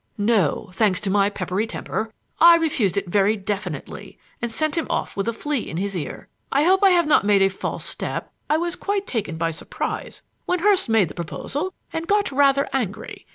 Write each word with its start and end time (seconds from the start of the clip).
"No, 0.17 0.71
thanks 0.73 0.99
to 1.01 1.11
my 1.11 1.29
peppery 1.29 1.67
temper. 1.67 2.11
I 2.39 2.55
refused 2.55 2.97
it 2.97 3.07
very 3.07 3.35
definitely, 3.37 4.17
and 4.41 4.51
sent 4.51 4.75
him 4.75 4.87
off 4.89 5.15
with 5.15 5.27
a 5.27 5.31
flea 5.31 5.59
in 5.59 5.77
his 5.77 5.95
ear. 5.95 6.27
I 6.51 6.63
hope 6.63 6.83
I 6.83 6.89
have 6.89 7.05
not 7.05 7.23
made 7.23 7.43
a 7.43 7.49
false 7.49 7.85
step; 7.85 8.33
I 8.49 8.57
was 8.57 8.75
quite 8.75 9.05
taken 9.05 9.37
by 9.37 9.51
surprise 9.51 10.23
when 10.47 10.57
Hurst 10.57 10.89
made 10.89 11.07
the 11.09 11.13
proposal 11.13 11.71
and 11.93 12.07
got 12.07 12.31
rather 12.31 12.67
angry. 12.73 13.27